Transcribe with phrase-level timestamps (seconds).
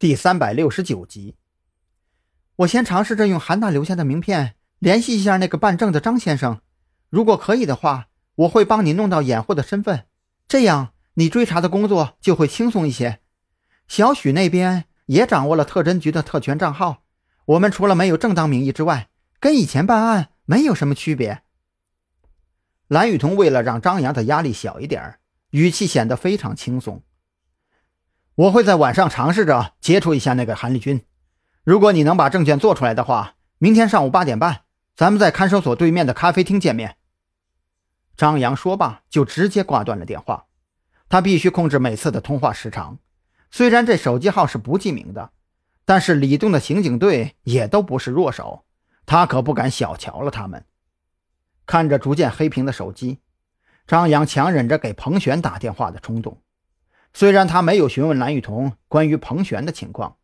[0.00, 1.34] 第三百六十九集。
[2.54, 6.60] 我先尝试着用韩大留下的名片联系一下那个办证的张先生，
[7.10, 8.06] 如果可以的话，
[8.36, 10.06] 我会帮你弄到掩护的身份，
[10.46, 13.18] 这样你追查的工作就会轻松一些。
[13.88, 17.02] 小许那边也掌握了特侦局的特权账号，
[17.46, 19.08] 我们除了没有正当名义之外，
[19.40, 21.42] 跟以前办案没有什么区别。
[22.86, 25.18] 蓝雨桐为了让张扬的压力小一点，
[25.50, 27.02] 语气显得非常轻松。
[28.38, 31.04] 我会在晚上尝试着接触一下那个韩立军。
[31.64, 34.60] 如果你能把证件做出来的话，明天上午八点半，
[34.94, 36.98] 咱们在看守所对面的咖啡厅见面。
[38.16, 40.46] 张扬说罢，就直接挂断了电话。
[41.08, 43.00] 他必须控制每次的通话时长。
[43.50, 45.32] 虽然这手机号是不记名的，
[45.84, 48.64] 但是李栋的刑警队也都不是弱手，
[49.04, 50.64] 他可不敢小瞧了他们。
[51.66, 53.18] 看着逐渐黑屏的手机，
[53.84, 56.40] 张扬强忍着给彭璇打电话的冲动。
[57.12, 60.16] 虽然他没有询问蓝雨桐关于彭璇的情况，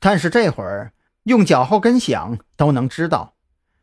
[0.00, 0.92] 但是这会儿
[1.24, 3.34] 用脚后跟想都能知道，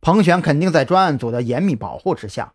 [0.00, 2.54] 彭璇肯定在专案组的严密保护之下。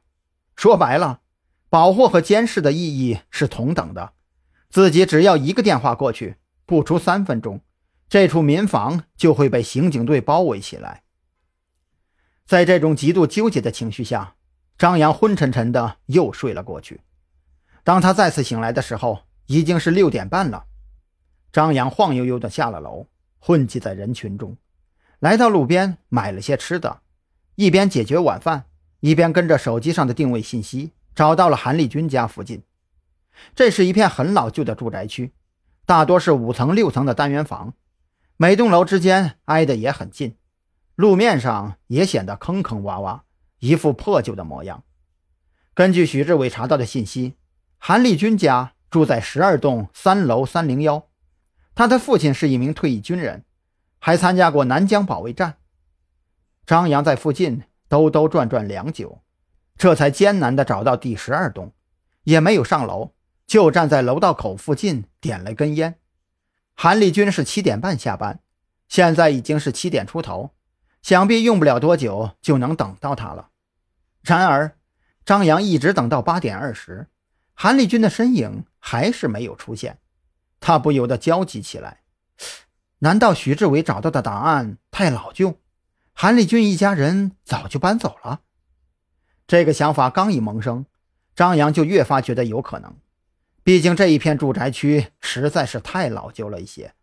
[0.56, 1.22] 说白了，
[1.70, 4.14] 保护和监视的意义是同等的。
[4.70, 7.62] 自己只要一个电话过去，不出三分钟，
[8.10, 11.04] 这处民房就会被刑警队包围起来。
[12.46, 14.36] 在这种极度纠结的情绪下，
[14.78, 17.02] 张扬昏沉沉的又睡了过去。
[17.84, 20.66] 当他再次醒来的时候，已经是六点半了，
[21.52, 23.08] 张扬晃悠悠地下了楼，
[23.40, 24.58] 混迹在人群中，
[25.20, 27.02] 来到路边买了些吃的，
[27.56, 28.66] 一边解决晚饭，
[29.00, 32.62] 一边跟着手机上的定位信息找到了韩立军家附近。
[33.56, 35.32] 这是一片很老旧的住宅区，
[35.86, 37.74] 大多是五层六层的单元房，
[38.36, 40.36] 每栋楼之间挨得也很近，
[40.96, 43.22] 路面上也显得坑坑洼洼，
[43.60, 44.84] 一副破旧的模样。
[45.74, 47.36] 根据许志伟查到的信息，
[47.78, 48.74] 韩立军家。
[48.90, 51.08] 住在十二栋三楼三零幺，
[51.76, 53.44] 他的父亲是一名退役军人，
[54.00, 55.58] 还参加过南疆保卫战。
[56.66, 59.22] 张扬在附近兜兜转转良久，
[59.78, 61.74] 这才艰难地找到第十二栋，
[62.24, 63.14] 也没有上楼，
[63.46, 65.96] 就站在楼道口附近点了根烟。
[66.74, 68.40] 韩立军是七点半下班，
[68.88, 70.52] 现在已经是七点出头，
[71.02, 73.50] 想必用不了多久就能等到他了。
[74.22, 74.78] 然而，
[75.26, 77.08] 张扬一直等到八点二十。
[77.60, 79.98] 韩立军的身影还是没有出现，
[80.60, 82.02] 他不由得焦急起来。
[83.00, 85.60] 难道徐志伟找到的档案太老旧，
[86.14, 88.42] 韩立军一家人早就搬走了？
[89.48, 90.86] 这个想法刚一萌生，
[91.36, 92.96] 张扬就越发觉得有可能。
[93.64, 96.94] 毕竟这一片住宅区实在是太老旧了一些。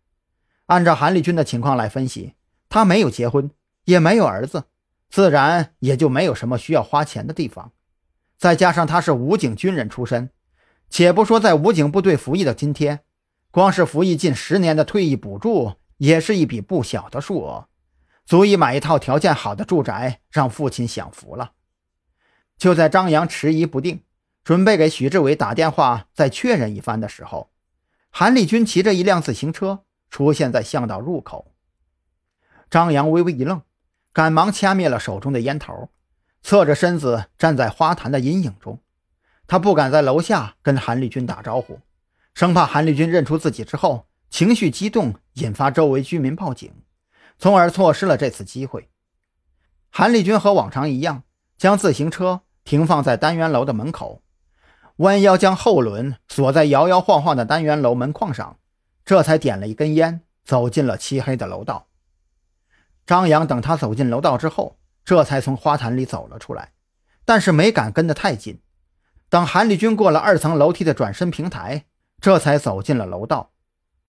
[0.67, 2.35] 按照韩立军的情况来分析，
[2.69, 3.51] 他没有结婚，
[3.83, 4.63] 也没有儿子，
[5.09, 7.73] 自然也就没有什么需要花钱的地方。
[8.37, 10.29] 再加上他是武警军人出身。
[10.97, 13.01] 且不说在武警部队服役的今天，
[13.51, 17.67] 光是服役近十年的退役补助也是一笔不小的数额，
[18.25, 21.51] 足以买一套条件好的住宅让父亲享福了。
[22.57, 24.03] 就在张扬迟疑不定，
[24.45, 27.49] 准备给许志伟打电话再确认一番的时候，
[28.09, 31.51] 韩立军骑着一辆自行车出现在巷道入口。
[32.69, 33.61] 张扬微微一愣，
[34.13, 35.89] 赶忙掐灭了手中的烟头，
[36.41, 38.79] 侧着身子站在花坛的阴影中。
[39.47, 41.79] 他不敢在楼下跟韩立军打招呼，
[42.33, 46.73] 生怕韩立军认出自己之后情绪激动，引发周围居民报警，
[47.37, 48.89] 从而错失了这次机会。
[49.89, 51.23] 韩立军和往常一样，
[51.57, 54.21] 将自行车停放在单元楼的门口，
[54.97, 58.57] 弯腰将后轮锁在摇摇晃晃的单元楼门框上，
[59.05, 61.87] 这才点了一根烟，走进了漆黑的楼道。
[63.05, 66.73] 张扬等他走进楼道之后，这才从花坛里走了出来，
[67.23, 68.59] 但是没敢跟得太近。
[69.35, 71.83] 等韩立军过了二层楼梯的转身平台，
[72.21, 73.51] 这才走进了楼道。